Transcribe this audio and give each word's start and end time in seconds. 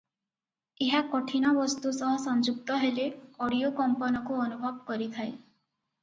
ଏହା 0.83 0.99
କଠିନ 1.09 1.49
ବସ୍ତୁ 1.57 1.91
ସହ 1.97 2.13
ସଂଯୁକ୍ତ 2.23 2.77
ହେଲେ 2.83 3.05
ଅଡିଓ 3.49 3.69
କମ୍ପନକୁ 3.81 4.39
ଅନୁଭବ 4.47 4.71
କରିଥାଏ। 4.89 5.29